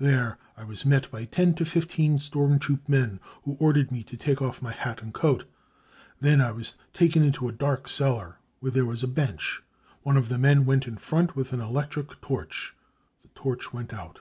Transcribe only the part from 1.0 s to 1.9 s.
by ten to